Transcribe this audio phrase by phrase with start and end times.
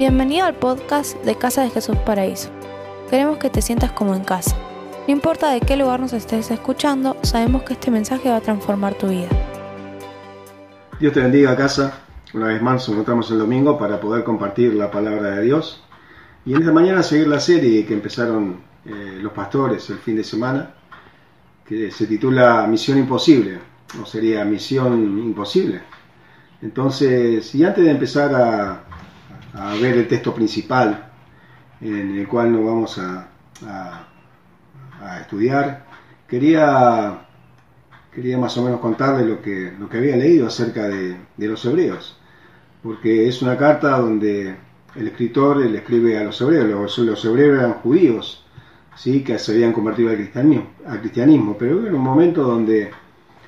[0.00, 2.48] Bienvenido al podcast de Casa de Jesús Paraíso.
[3.10, 4.56] Queremos que te sientas como en casa.
[5.06, 8.94] No importa de qué lugar nos estés escuchando, sabemos que este mensaje va a transformar
[8.94, 9.28] tu vida.
[10.98, 12.00] Dios te bendiga casa.
[12.32, 15.84] Una vez más nos encontramos el domingo para poder compartir la palabra de Dios.
[16.46, 20.24] Y en esta mañana seguir la serie que empezaron eh, los pastores el fin de
[20.24, 20.76] semana,
[21.62, 23.58] que se titula Misión Imposible,
[24.02, 25.82] o sería Misión Imposible.
[26.62, 28.84] Entonces, y antes de empezar a,
[29.54, 31.10] a ver el texto principal
[31.80, 33.28] en el cual nos vamos a,
[35.00, 35.86] a, estudiar,
[36.28, 37.26] quería,
[38.12, 41.64] quería más o menos contarle lo que, lo que había leído acerca de, de los
[41.64, 42.18] hebreos,
[42.82, 44.56] porque es una carta donde
[44.96, 48.44] el escritor le escribe a los hebreos, los, los hebreos eran judíos,
[48.96, 49.22] ¿sí?
[49.22, 51.56] que se habían convertido al cristianismo, al cristianismo.
[51.58, 52.90] Pero en un momento donde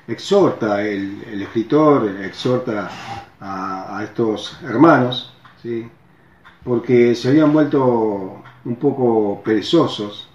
[0.07, 2.89] exhorta, el, escritor exhorta
[3.39, 5.32] a, a, estos hermanos,
[5.63, 5.89] ¿sí?
[6.63, 10.29] porque se habían vuelto un poco perezosos,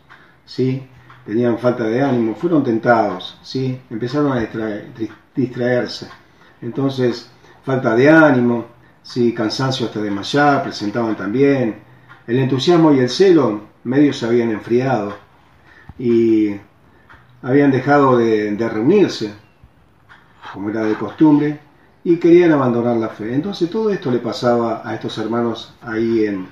[0.45, 0.83] ¿sí?
[1.25, 3.81] tenían falta de ánimo, fueron tentados, ¿sí?
[3.91, 4.89] empezaron a distraer,
[5.35, 6.09] distraerse.
[6.63, 7.31] Entonces,
[7.63, 8.67] falta de ánimo,
[9.03, 9.33] ¿sí?
[9.35, 11.77] cansancio hasta desmayar, presentaban también.
[12.27, 15.15] El entusiasmo y el celo medio se habían enfriado
[15.99, 16.57] y
[17.43, 19.35] habían dejado de, de reunirse,
[20.53, 21.61] como era de costumbre,
[22.09, 23.35] y querían abandonar la fe.
[23.35, 26.49] Entonces todo esto le pasaba a estos hermanos ahí en,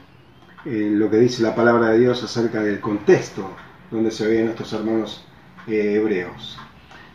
[0.67, 3.49] en lo que dice la palabra de Dios acerca del contexto
[3.91, 5.25] donde se veían estos hermanos
[5.67, 6.59] eh, hebreos.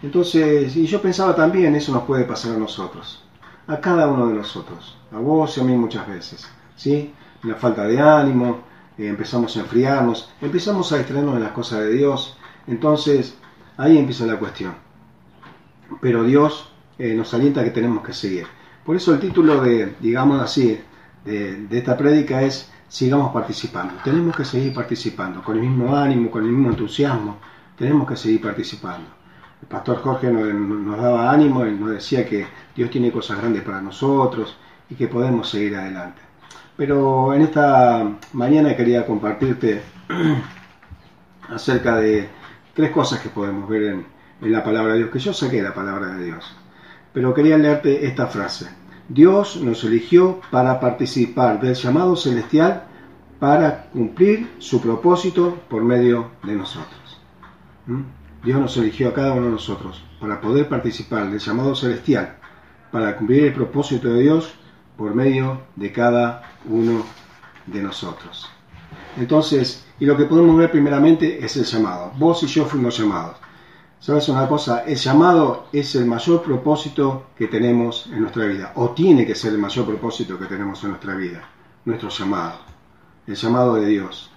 [0.02, 3.24] Entonces, y yo pensaba también, eso nos puede pasar a nosotros,
[3.68, 7.14] a cada uno de nosotros, a vos y a mí muchas veces, ¿sí?
[7.44, 8.62] La falta de ánimo,
[8.98, 13.38] eh, empezamos a enfriarnos, empezamos a distraernos de las cosas de Dios, entonces
[13.78, 14.74] ahí empieza la cuestión.
[16.02, 16.71] Pero Dios
[17.02, 18.46] eh, nos alienta que tenemos que seguir.
[18.86, 20.80] Por eso el título de, digamos así,
[21.26, 23.96] de, de esta prédica es sigamos participando.
[24.04, 27.38] Tenemos que seguir participando, con el mismo ánimo, con el mismo entusiasmo,
[27.78, 29.08] tenemos que seguir participando.
[29.62, 32.46] El pastor Jorge nos, nos, daba ánimo y nos decía que
[32.76, 34.58] Dios tiene cosas grandes para nosotros
[34.90, 36.22] y que podemos seguir adelante.
[36.78, 39.82] Pero en esta mañana quería compartirte
[41.50, 42.30] acerca de
[42.76, 44.06] tres cosas que podemos ver en,
[44.42, 46.61] en la palabra de Dios, que yo saqué la palabra de Dios.
[47.14, 48.70] Pero quería leerte esta frase.
[49.10, 52.86] Dios nos eligió para participar del llamado celestial
[53.40, 57.20] para cumplir su propósito por medio de nosotros.
[57.88, 58.02] ¿Mm?
[58.44, 62.38] Dios nos eligió a cada uno de nosotros para poder participar del llamado celestial,
[62.92, 64.54] para cumplir el propósito de Dios
[64.96, 67.04] por medio de cada uno
[67.66, 68.50] de nosotros.
[69.18, 72.12] Entonces, y lo que podemos ver primeramente es el llamado.
[72.18, 73.38] Vos y yo fuimos llamados.
[74.02, 74.84] ¿Sabes una cosa?
[74.84, 79.54] El llamado es el mayor propósito que tenemos en nuestra vida, o tiene que ser
[79.54, 81.48] el mayor propósito que tenemos en nuestra vida,
[81.86, 82.62] nuestro llamado,
[83.28, 84.32] el llamado de Dios.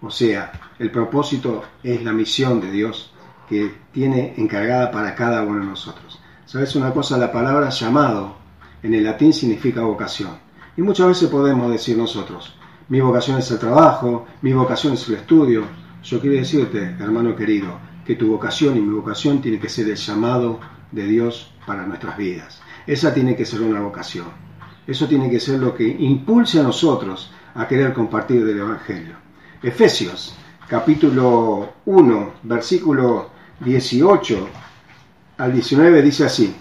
[0.00, 3.12] O sea, el propósito es la misión de Dios
[3.46, 6.18] que tiene encargada para cada uno de nosotros.
[6.46, 7.18] ¿Sabes una cosa?
[7.18, 8.36] La palabra llamado
[8.82, 10.30] en el latín significa vocación.
[10.78, 12.56] Y muchas veces podemos decir nosotros,
[12.88, 15.64] mi vocación es el trabajo, mi vocación es el estudio.
[16.02, 19.94] Yo quiero decirte, hermano querido, que tu vocación y mi vocación tiene que ser el
[19.94, 20.58] llamado
[20.90, 22.60] de Dios para nuestras vidas.
[22.84, 24.26] Esa tiene que ser una vocación.
[24.84, 29.14] Eso tiene que ser lo que impulse a nosotros a querer compartir del Evangelio.
[29.62, 30.34] Efesios
[30.66, 34.48] capítulo 1, versículo 18
[35.38, 36.52] al 19 dice así.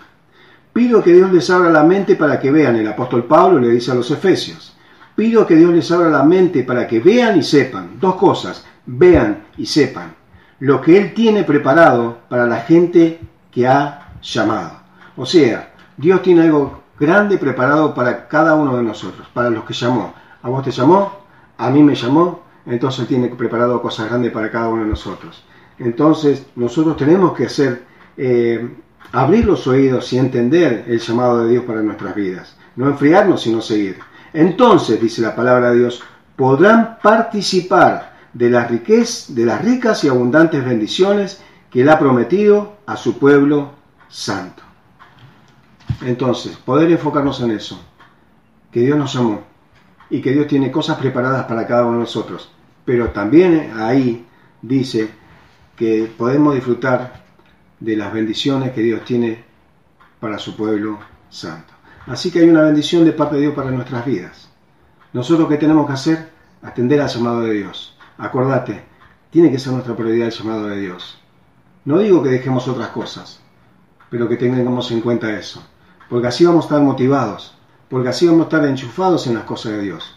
[0.72, 3.90] Pido que Dios les abra la mente para que vean, el apóstol Pablo le dice
[3.90, 4.78] a los Efesios,
[5.16, 9.46] pido que Dios les abra la mente para que vean y sepan, dos cosas, vean
[9.58, 10.19] y sepan
[10.60, 13.20] lo que Él tiene preparado para la gente
[13.52, 14.72] que ha llamado.
[15.16, 19.74] O sea, Dios tiene algo grande preparado para cada uno de nosotros, para los que
[19.74, 20.14] llamó.
[20.42, 21.20] A vos te llamó,
[21.58, 25.44] a mí me llamó, entonces Él tiene preparado cosas grandes para cada uno de nosotros.
[25.78, 27.84] Entonces nosotros tenemos que hacer,
[28.18, 28.70] eh,
[29.12, 32.56] abrir los oídos y entender el llamado de Dios para nuestras vidas.
[32.76, 33.98] No enfriarnos, sino seguir.
[34.34, 36.04] Entonces, dice la palabra de Dios,
[36.36, 42.78] podrán participar de las, riquezas, de las ricas y abundantes bendiciones que Él ha prometido
[42.86, 43.72] a su pueblo
[44.08, 44.64] santo.
[46.02, 47.80] Entonces, poder enfocarnos en eso,
[48.72, 49.42] que Dios nos amó
[50.10, 52.52] y que Dios tiene cosas preparadas para cada uno de nosotros,
[52.86, 54.26] pero también ahí
[54.62, 55.10] dice
[55.76, 57.24] que podemos disfrutar
[57.80, 59.44] de las bendiciones que Dios tiene
[60.20, 61.00] para su pueblo
[61.30, 61.74] santo.
[62.08, 64.50] Así que hay una bendición de parte de Dios para nuestras vidas.
[65.14, 66.30] Nosotros qué tenemos que hacer?
[66.62, 67.98] Atender al llamado de Dios.
[68.20, 68.84] Acordate,
[69.32, 71.20] tiene que ser nuestra prioridad el llamado de Dios.
[71.86, 73.40] No digo que dejemos otras cosas,
[74.10, 75.64] pero que tengamos en cuenta eso.
[76.10, 77.58] Porque así vamos a estar motivados,
[77.88, 80.16] porque así vamos a estar enchufados en las cosas de Dios.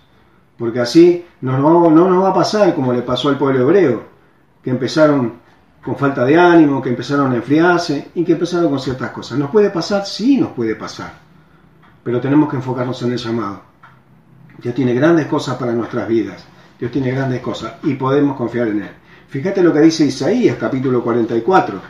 [0.58, 4.04] porque así no nos va a pasar como le pasó al pueblo hebreo,
[4.62, 5.40] que empezaron
[5.82, 9.38] con falta de ánimo, que empezaron a enfriarse y que empezaron con ciertas cosas.
[9.38, 10.06] ¿Nos puede pasar?
[10.06, 11.14] Sí, nos puede pasar,
[12.04, 13.60] pero tenemos que enfocarnos en el llamado.
[14.58, 16.44] Dios tiene grandes cosas para nuestras vidas,
[16.82, 18.90] Dios tiene grandes cosas y podemos confiar en Él.
[19.28, 21.80] Fíjate lo que dice Isaías capítulo 44,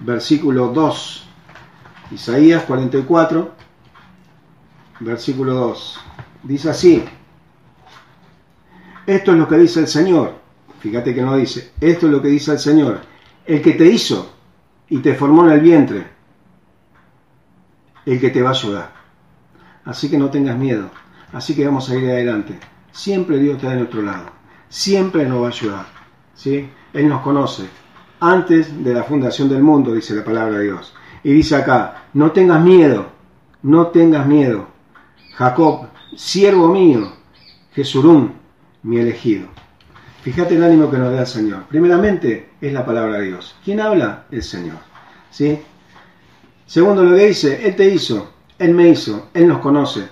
[0.00, 1.28] versículo 2.
[2.10, 3.52] Isaías 44,
[4.98, 6.00] versículo 2.
[6.42, 7.04] Dice así,
[9.06, 10.40] esto es lo que dice el Señor.
[10.80, 13.00] Fíjate que no dice, esto es lo que dice el Señor.
[13.46, 14.34] El que te hizo
[14.88, 16.04] y te formó en el vientre,
[18.06, 18.92] el que te va a ayudar.
[19.84, 20.90] Así que no tengas miedo.
[21.32, 22.58] Así que vamos a ir adelante.
[22.94, 24.26] Siempre Dios está de nuestro lado.
[24.68, 25.86] Siempre nos va a ayudar.
[26.32, 26.70] ¿sí?
[26.92, 27.64] Él nos conoce.
[28.20, 30.94] Antes de la fundación del mundo, dice la palabra de Dios.
[31.24, 33.06] Y dice acá, no tengas miedo,
[33.62, 34.68] no tengas miedo.
[35.34, 37.12] Jacob, siervo mío,
[37.72, 38.34] Jesurún,
[38.84, 39.48] mi elegido.
[40.22, 41.64] Fíjate el ánimo que nos da el Señor.
[41.64, 43.56] Primeramente es la palabra de Dios.
[43.64, 44.26] ¿Quién habla?
[44.30, 44.78] El Señor.
[45.30, 45.58] ¿Sí?
[46.64, 50.08] Segundo lo que dice, Él te hizo, Él me hizo, Él nos conoce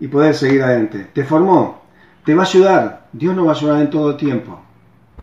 [0.00, 1.10] y poder seguir adelante.
[1.12, 1.83] Te formó,
[2.24, 3.08] te va a ayudar.
[3.12, 4.60] Dios nos va a ayudar en todo tiempo,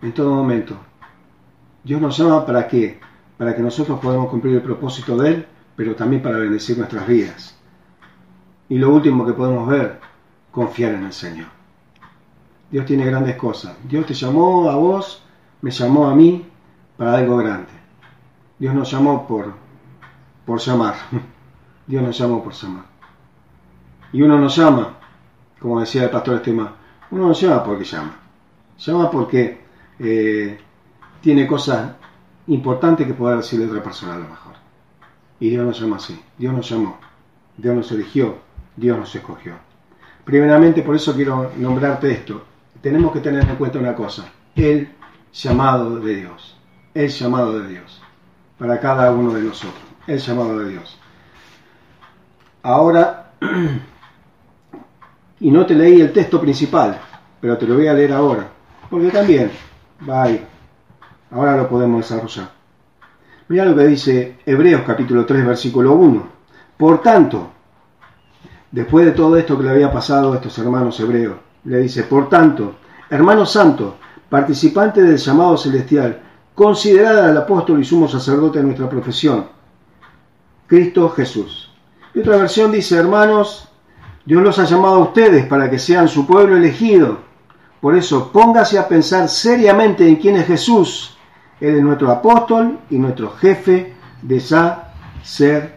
[0.01, 0.77] en todo momento.
[1.83, 2.99] Dios nos llama para qué?
[3.37, 7.57] Para que nosotros podamos cumplir el propósito de Él, pero también para bendecir nuestras vidas.
[8.69, 9.99] Y lo último que podemos ver,
[10.51, 11.47] confiar en el Señor.
[12.69, 13.75] Dios tiene grandes cosas.
[13.83, 15.23] Dios te llamó a vos,
[15.61, 16.45] me llamó a mí
[16.95, 17.71] para algo grande.
[18.59, 19.53] Dios nos llamó por,
[20.45, 20.95] por llamar.
[21.87, 22.85] Dios nos llamó por llamar.
[24.13, 24.97] Y uno nos llama,
[25.59, 26.75] como decía el pastor Estema,
[27.11, 28.15] uno nos llama porque llama.
[28.77, 29.61] Llama porque
[29.99, 30.59] eh,
[31.21, 31.93] tiene cosas
[32.47, 34.53] importantes que poder decirle a otra persona a lo mejor.
[35.39, 36.19] Y Dios nos llama así.
[36.37, 36.97] Dios nos llamó.
[37.57, 38.37] Dios nos eligió.
[38.75, 39.53] Dios nos escogió.
[40.23, 42.45] Primeramente, por eso quiero nombrarte esto
[42.81, 44.25] tenemos que tener en cuenta una cosa,
[44.55, 44.89] el
[45.31, 46.57] llamado de Dios,
[46.93, 48.01] el llamado de Dios,
[48.57, 50.97] para cada uno de nosotros, el llamado de Dios.
[52.63, 53.33] Ahora,
[55.41, 56.99] y no te leí el texto principal,
[57.41, 58.47] pero te lo voy a leer ahora,
[58.89, 59.51] porque también
[60.07, 60.45] ahí.
[61.31, 62.51] Ahora lo podemos desarrollar.
[63.47, 66.27] Mira lo que dice Hebreos capítulo 3, versículo 1.
[66.77, 67.49] Por tanto,
[68.71, 72.29] después de todo esto que le había pasado a estos hermanos hebreos, le dice, por
[72.29, 72.75] tanto,
[73.09, 73.97] hermano santo,
[74.29, 76.21] participante del llamado celestial,
[76.53, 79.47] considerada al apóstol y sumo sacerdote de nuestra profesión,
[80.67, 81.71] Cristo Jesús.
[82.13, 83.70] Y otra versión dice, hermanos,
[84.25, 87.19] Dios los ha llamado a ustedes para que sean su pueblo elegido.
[87.79, 91.17] Por eso, póngase a pensar seriamente en quién es Jesús.
[91.59, 95.71] Él es nuestro apóstol y nuestro jefe de sacerdotes.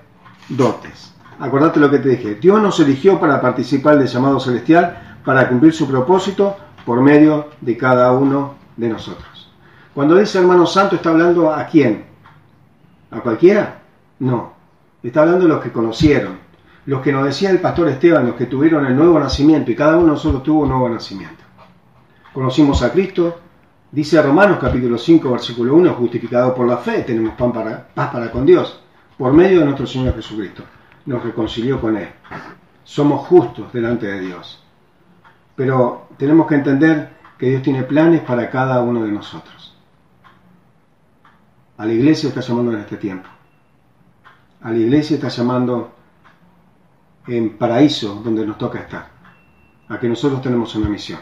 [1.38, 2.34] Acordate lo que te dije.
[2.36, 7.76] Dios nos eligió para participar del llamado celestial para cumplir su propósito por medio de
[7.76, 9.50] cada uno de nosotros.
[9.94, 12.04] Cuando dice hermano santo, ¿está hablando a quién?
[13.10, 13.80] ¿A cualquiera?
[14.18, 14.52] No.
[15.02, 16.38] Está hablando de los que conocieron,
[16.86, 19.96] los que nos decía el pastor Esteban, los que tuvieron el nuevo nacimiento, y cada
[19.96, 21.42] uno de nosotros tuvo un nuevo nacimiento.
[22.32, 23.40] Conocimos a Cristo,
[23.90, 28.30] dice Romanos capítulo 5, versículo 1, justificado por la fe, tenemos pan para, paz para
[28.30, 28.80] con Dios,
[29.16, 30.64] por medio de nuestro Señor Jesucristo.
[31.06, 32.08] Nos reconcilió con Él.
[32.82, 34.62] Somos justos delante de Dios.
[35.56, 39.76] Pero tenemos que entender que Dios tiene planes para cada uno de nosotros.
[41.76, 43.28] A la iglesia está llamando en este tiempo.
[44.62, 45.93] A la iglesia está llamando
[47.26, 49.08] en paraíso donde nos toca estar.
[49.88, 51.20] A que nosotros tenemos una misión.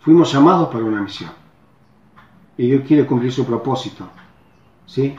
[0.00, 1.30] Fuimos llamados para una misión.
[2.56, 4.08] Y Dios quiere cumplir su propósito.
[4.86, 5.14] ¿Sí?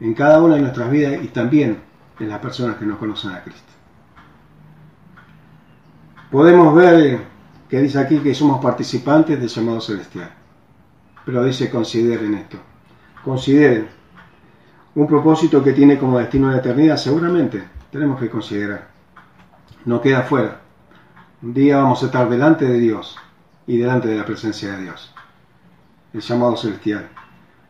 [0.00, 1.80] En cada una de nuestras vidas y también
[2.18, 3.72] en las personas que no conocen a Cristo.
[6.30, 7.20] Podemos ver
[7.68, 10.30] que dice aquí que somos participantes del llamado celestial.
[11.24, 12.58] Pero dice consideren esto.
[13.24, 13.88] Consideren.
[14.94, 18.95] Un propósito que tiene como destino la eternidad, seguramente tenemos que considerar.
[19.86, 20.62] No queda fuera.
[21.42, 23.16] Un día vamos a estar delante de Dios
[23.68, 25.14] y delante de la presencia de Dios.
[26.12, 27.08] El llamado celestial.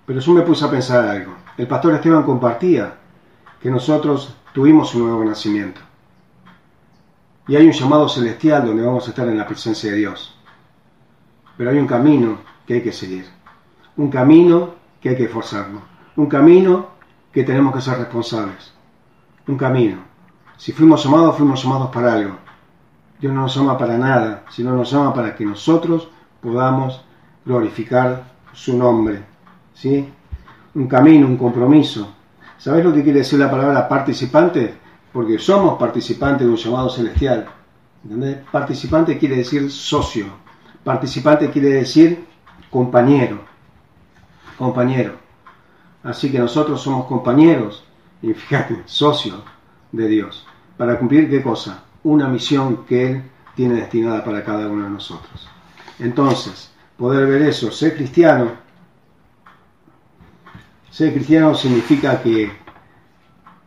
[0.07, 1.35] Pero yo me puse a pensar algo.
[1.59, 2.95] El pastor Esteban compartía
[3.61, 5.83] que nosotros tuvimos un nuevo nacimiento.
[7.49, 10.39] Y hay un llamado celestial donde vamos a estar en la presencia de Dios.
[11.59, 13.27] Pero hay un camino que hay que seguir.
[13.99, 15.83] Un camino que hay que esforzarnos.
[16.17, 16.89] Un camino
[17.31, 18.73] que tenemos que ser responsables.
[19.47, 20.16] Un camino.
[20.57, 22.37] Si fuimos llamados, fuimos llamados para algo.
[23.21, 26.09] Dios no nos llama para nada, sino nos llama para que nosotros
[26.41, 27.03] podamos
[27.45, 29.25] glorificar su nombre.
[29.75, 30.09] ¿Sí?
[30.75, 32.15] Un camino, un compromiso.
[32.59, 34.87] ¿Sabes lo que quiere decir la palabra participante?
[35.17, 37.49] porque somos participantes de un llamado celestial,
[38.53, 40.27] Participante quiere decir socio.
[40.85, 42.27] Participante quiere decir
[42.69, 43.41] compañero.
[44.59, 45.15] Compañero.
[46.05, 47.83] Así que nosotros somos compañeros
[48.21, 49.43] y fíjate, socios
[49.93, 50.47] de Dios.
[50.77, 51.85] ¿Para cumplir qué cosa?
[52.05, 53.23] Una misión que Él
[53.55, 55.49] tiene destinada para cada uno de nosotros.
[55.99, 58.53] Entonces, poder ver eso, ser cristiano,
[60.91, 62.53] ser cristiano significa que,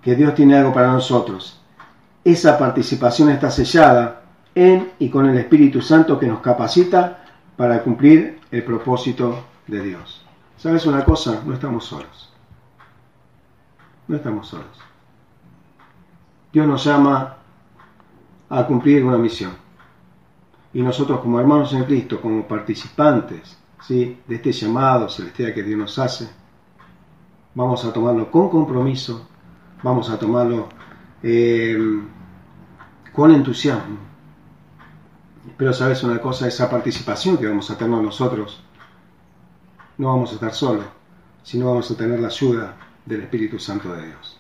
[0.02, 1.60] que Dios tiene algo para nosotros.
[2.24, 4.24] Esa participación está sellada
[4.56, 10.24] en y con el Espíritu Santo que nos capacita para cumplir el propósito de Dios.
[10.58, 11.42] ¿Sabes una cosa?
[11.46, 12.34] No estamos solos.
[14.08, 14.88] No estamos solos.
[16.51, 17.38] Dios nos llama
[18.50, 19.51] a cumplir una misión.
[20.74, 24.20] Y nosotros como hermanos en Cristo, como participantes ¿sí?
[24.27, 26.29] de este llamado celestial que Dios nos hace,
[27.53, 29.27] vamos a tomarlo con compromiso,
[29.84, 30.70] vamos a tomarlo
[31.22, 31.77] eh,
[33.13, 33.98] con entusiasmo.
[35.58, 38.63] Pero sabes una cosa, esa participación que vamos a tener nosotros,
[39.98, 40.86] no vamos a estar solos,
[41.44, 42.75] sino vamos a tener la ayuda
[43.06, 44.38] del Espíritu Santo de Dios.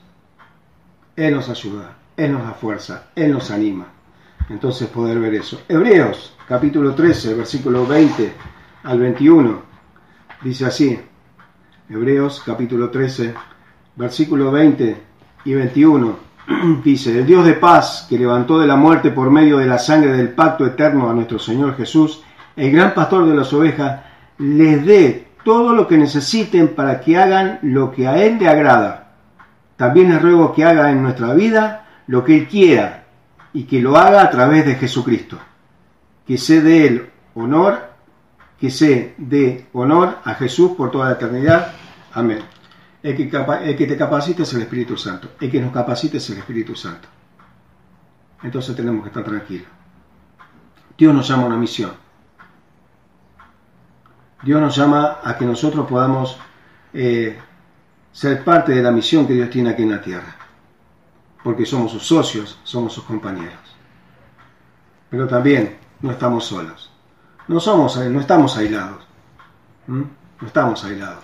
[1.27, 3.87] Él nos ayuda, Él nos da fuerza, Él nos anima
[4.49, 5.61] entonces poder ver eso.
[5.67, 8.33] Hebreos capítulo 13, versículo 20
[8.83, 9.61] al 21,
[10.41, 10.99] dice así,
[11.89, 13.33] Hebreos capítulo 13,
[13.95, 14.97] versículo 20
[15.45, 16.17] y 21,
[16.83, 20.13] dice, el Dios de paz que levantó de la muerte por medio de la sangre
[20.13, 22.23] del pacto eterno a nuestro Señor Jesús,
[22.55, 24.01] el gran pastor de las ovejas,
[24.39, 29.08] les dé todo lo que necesiten para que hagan lo que a Él le agrada.
[29.79, 33.05] También les ruego que haga en nuestra vida lo que Él quiera
[33.53, 35.39] y que lo haga a través de Jesucristo.
[36.27, 37.89] Que se dé el honor,
[38.59, 41.71] que se dé honor a Jesús por toda la eternidad.
[42.11, 42.39] Amén.
[43.01, 45.29] El que, te capacite es el Espíritu Santo.
[45.39, 47.07] El que nos capacite es el Espíritu Santo.
[48.43, 49.67] Entonces tenemos que estar tranquilos.
[50.97, 51.91] Dios nos llama a una misión.
[54.43, 56.37] Dios nos llama a que nosotros podamos
[56.93, 57.39] eh,
[58.11, 60.39] ser parte de la misión que Dios tiene aquí en la tierra
[61.43, 63.57] porque somos sus socios, somos sus compañeros.
[65.09, 66.91] Pero también no estamos solos.
[67.47, 69.03] No, somos, no estamos aislados.
[69.87, 70.07] No
[70.45, 71.23] estamos aislados.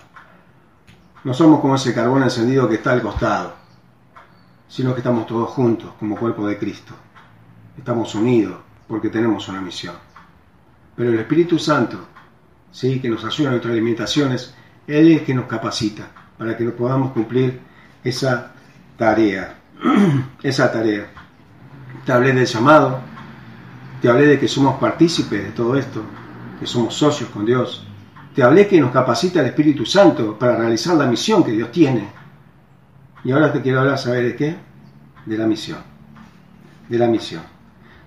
[1.22, 3.54] No somos como ese carbón encendido que está al costado,
[4.68, 6.94] sino que estamos todos juntos como cuerpo de Cristo.
[7.76, 9.94] Estamos unidos porque tenemos una misión.
[10.96, 11.98] Pero el Espíritu Santo,
[12.70, 13.00] ¿sí?
[13.00, 14.54] que nos ayuda en nuestras limitaciones,
[14.86, 17.60] Él es que nos capacita para que podamos cumplir
[18.04, 18.52] esa
[18.96, 19.56] tarea
[20.42, 21.06] esa tarea.
[22.04, 23.00] Te hablé del llamado,
[24.00, 26.02] te hablé de que somos partícipes de todo esto,
[26.60, 27.86] que somos socios con Dios.
[28.34, 32.08] Te hablé que nos capacita el Espíritu Santo para realizar la misión que Dios tiene.
[33.24, 34.56] Y ahora te quiero hablar, ¿sabes de qué?
[35.24, 35.78] De la misión.
[36.88, 37.42] De la misión.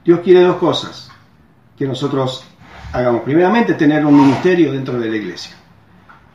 [0.06, 1.12] Dios quiere dos cosas
[1.78, 2.46] que nosotros
[2.94, 3.24] hagamos.
[3.24, 5.56] Primeramente, tener un ministerio dentro de la iglesia.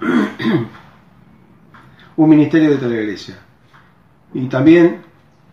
[2.16, 3.38] un ministerio dentro de la iglesia.
[4.32, 5.02] Y también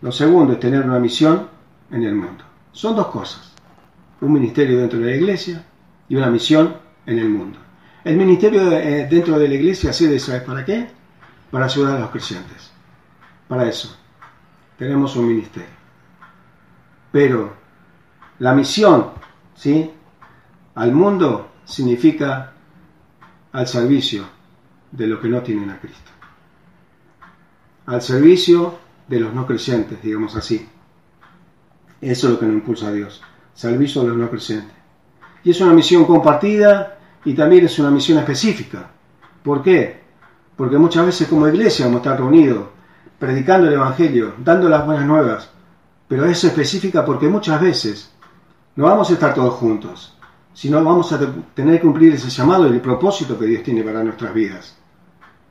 [0.00, 1.48] lo segundo es tener una misión
[1.90, 2.44] en el mundo.
[2.72, 3.52] Son dos cosas.
[4.20, 5.64] Un ministerio dentro de la iglesia
[6.08, 6.76] y una misión
[7.06, 7.58] en el mundo.
[8.04, 10.88] El ministerio eh, dentro de la iglesia sirve, ¿sabes para qué?
[11.50, 12.70] Para ayudar a los creyentes.
[13.48, 13.96] Para eso.
[14.76, 15.70] Tenemos un ministerio.
[17.12, 17.54] Pero
[18.38, 19.10] la misión,
[19.54, 19.90] ¿sí?
[20.74, 22.54] Al mundo significa
[23.52, 24.24] al servicio
[24.90, 26.10] de los que no tienen a Cristo.
[27.86, 30.68] Al servicio de los no creyentes, digamos así.
[32.00, 33.22] Eso es lo que nos impulsa a Dios,
[33.54, 34.76] servicio a los no creyentes.
[35.44, 38.90] Y es una misión compartida y también es una misión específica.
[39.42, 40.00] ¿Por qué?
[40.56, 42.66] Porque muchas veces como iglesia vamos a estar reunidos,
[43.18, 45.50] predicando el Evangelio, dando las buenas nuevas,
[46.06, 48.12] pero es específica porque muchas veces
[48.76, 50.16] no vamos a estar todos juntos,
[50.54, 51.18] sino vamos a
[51.54, 54.76] tener que cumplir ese llamado y el propósito que Dios tiene para nuestras vidas.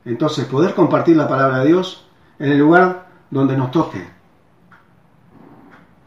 [0.04, 2.06] Entonces, poder compartir la palabra de Dios
[2.42, 4.04] en el lugar donde nos toque.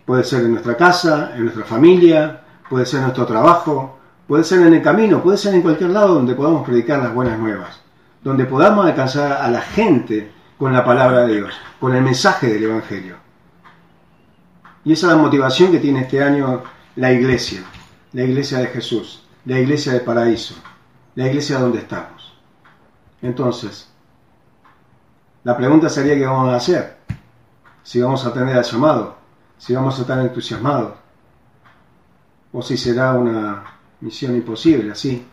[0.06, 4.68] Puede ser en nuestra casa, en nuestra familia, puede ser en nuestro trabajo, puede ser
[4.68, 7.80] en el camino, puede ser en cualquier lado donde podamos predicar las buenas nuevas,
[8.22, 12.66] donde podamos alcanzar a la gente con la palabra de Dios, con el mensaje del
[12.66, 13.16] Evangelio.
[14.84, 16.64] Y esa es la motivación que tiene este año
[16.98, 17.64] la iglesia,
[18.12, 20.56] la iglesia de Jesús, la iglesia del paraíso,
[21.16, 22.34] la iglesia donde estamos.
[23.22, 23.90] Entonces,
[25.46, 26.98] la pregunta sería qué vamos a hacer
[27.86, 29.16] si vamos a tener el llamado,
[29.60, 30.96] si vamos a estar entusiasmados,
[32.52, 33.64] o si será una
[34.02, 35.24] misión imposible, así,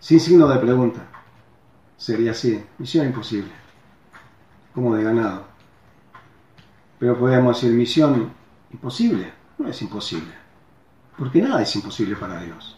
[0.00, 1.06] sin signo de pregunta.
[1.96, 3.52] Sería así, misión imposible,
[4.74, 5.44] como de ganado.
[6.98, 8.32] Pero podemos decir misión
[8.72, 10.34] imposible, No es imposible.
[11.16, 12.76] Porque nada es imposible para Dios.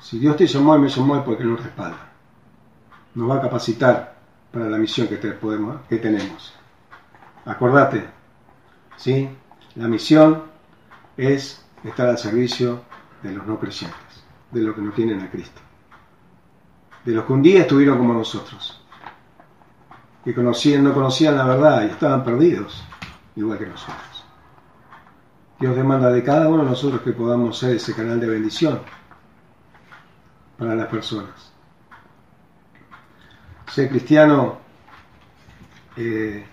[0.00, 2.11] Si Dios te llamó y me llamó es porque nos respalda.
[3.14, 4.16] Nos va a capacitar
[4.50, 6.54] para la misión que, tenemos.
[7.44, 8.04] Acordate,
[8.96, 9.28] ¿sí?
[9.74, 10.44] La misión
[11.16, 12.82] es estar al servicio
[13.22, 15.60] de los no creyentes, de los que no tienen a Cristo.
[17.04, 18.80] De los que un día estuvieron como nosotros,
[20.24, 22.84] que conocían, no conocían la verdad y estaban perdidos,
[23.34, 24.24] igual que nosotros.
[25.58, 28.80] Dios demanda de cada uno de nosotros que podamos ser ese canal de bendición
[30.58, 31.51] para las personas.
[33.72, 34.58] Ser cristiano
[35.96, 36.44] eh,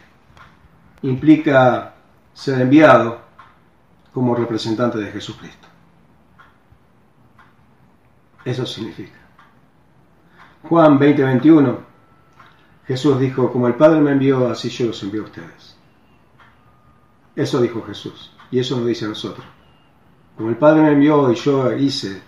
[1.02, 1.96] implica
[2.34, 3.20] ser enviado
[4.14, 5.68] como representante de Jesucristo.
[8.46, 9.20] Eso significa.
[10.64, 11.80] Juan 20:21,
[12.88, 15.76] Jesús dijo, como el Padre me envió, así yo los envío a ustedes.
[17.36, 19.46] Eso dijo Jesús, y eso nos dice a nosotros.
[20.38, 22.22] Como el Padre me envió y yo hice,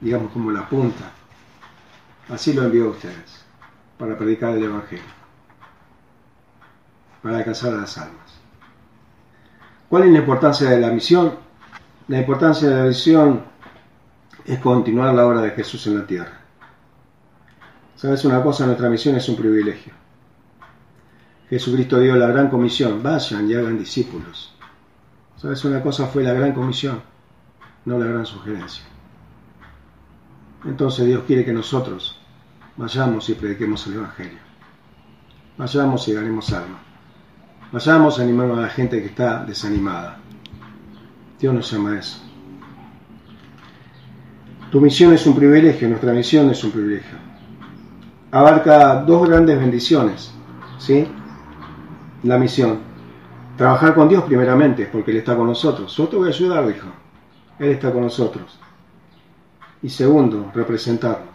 [0.00, 1.12] digamos, como la punta,
[2.28, 3.41] así lo envió a ustedes,
[4.02, 5.04] para predicar el Evangelio,
[7.22, 8.40] para alcanzar a las almas.
[9.88, 11.34] ¿Cuál es la importancia de la misión?
[12.08, 13.44] La importancia de la misión
[14.44, 16.36] es continuar la obra de Jesús en la tierra.
[17.94, 18.66] ¿Sabes una cosa?
[18.66, 19.92] Nuestra misión es un privilegio.
[21.48, 24.52] Jesucristo dio la gran comisión, vayan y hagan discípulos.
[25.36, 26.08] ¿Sabes una cosa?
[26.08, 27.00] Fue la gran comisión,
[27.84, 28.82] no la gran sugerencia.
[30.64, 32.18] Entonces Dios quiere que nosotros
[32.76, 34.38] vayamos y prediquemos el Evangelio.
[35.56, 36.78] Vayamos y ganemos alma.
[37.70, 40.18] Vayamos y animemos a la gente que está desanimada.
[41.38, 42.18] Dios nos llama a eso.
[44.70, 47.18] Tu misión es un privilegio, nuestra misión es un privilegio.
[48.30, 50.32] Abarca dos grandes bendiciones,
[50.78, 51.06] ¿sí?
[52.22, 52.78] La misión.
[53.58, 55.94] Trabajar con Dios primeramente, porque Él está con nosotros.
[55.94, 56.88] Yo te voy a ayudar, dijo.
[57.58, 58.58] Él está con nosotros.
[59.82, 61.31] Y segundo, representarlo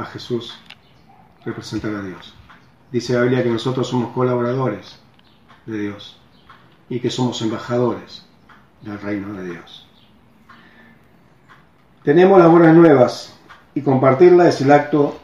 [0.00, 0.58] a Jesús,
[1.44, 2.34] representar a Dios.
[2.90, 4.98] Dice la Biblia que nosotros somos colaboradores
[5.66, 6.18] de Dios
[6.88, 8.26] y que somos embajadores
[8.82, 9.86] del reino de Dios.
[12.02, 13.38] Tenemos las buenas nuevas
[13.74, 15.18] y compartirla es el acto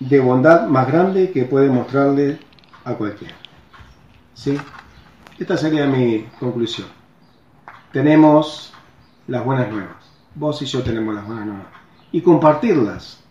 [0.00, 2.38] de bondad más grande que puede mostrarle
[2.84, 3.34] a cualquiera.
[4.34, 4.58] ¿Sí?
[5.38, 6.88] Esta sería mi conclusión.
[7.92, 8.72] Tenemos
[9.28, 9.96] las buenas nuevas.
[10.34, 11.66] Vos y yo tenemos las buenas nuevas.
[12.10, 13.23] Y compartirlas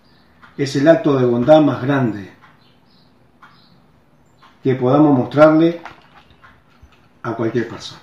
[0.58, 2.32] es el acto de bondad más grande
[4.63, 5.82] que podamos mostrarle
[7.24, 8.02] a cualquier persona.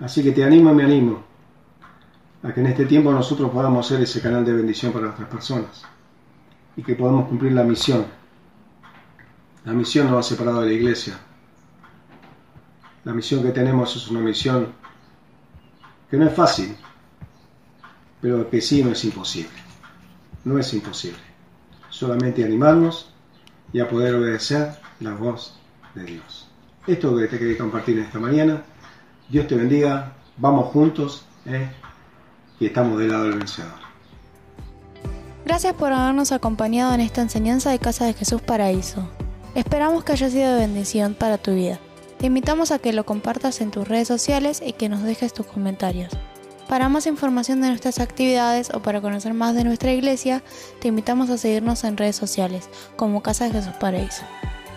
[0.00, 1.22] Así que te animo y me animo
[2.42, 5.84] a que en este tiempo nosotros podamos ser ese canal de bendición para otras personas
[6.76, 8.06] y que podamos cumplir la misión.
[9.64, 11.18] La misión nos ha separado de la iglesia.
[13.04, 14.72] La misión que tenemos es una misión
[16.10, 16.76] que no es fácil,
[18.20, 19.63] pero que sí no es imposible.
[20.44, 21.18] No es imposible.
[21.90, 23.10] Solamente animarnos
[23.72, 25.58] y a poder obedecer la voz
[25.94, 26.48] de Dios.
[26.86, 28.62] Esto es lo que te quería compartir esta mañana.
[29.28, 30.12] Dios te bendiga.
[30.36, 31.24] Vamos juntos.
[31.46, 31.68] ¿eh?
[32.60, 33.72] y estamos del lado del vencedor.
[35.44, 39.08] Gracias por habernos acompañado en esta enseñanza de Casa de Jesús Paraíso.
[39.54, 41.78] Esperamos que haya sido de bendición para tu vida.
[42.18, 45.46] Te invitamos a que lo compartas en tus redes sociales y que nos dejes tus
[45.46, 46.12] comentarios.
[46.68, 50.42] Para más información de nuestras actividades o para conocer más de nuestra iglesia,
[50.80, 54.22] te invitamos a seguirnos en redes sociales como Casa de Jesús Paraíso.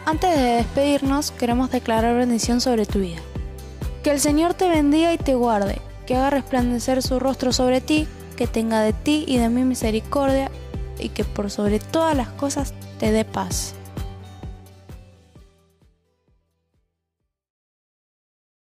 [0.05, 3.19] Antes de despedirnos, queremos declarar bendición sobre tu vida.
[4.03, 8.07] Que el Señor te bendiga y te guarde que haga resplandecer su rostro sobre ti,
[8.37, 10.49] que tenga de ti y de mí misericordia,
[10.99, 13.75] y que por sobre todas las cosas te dé paz.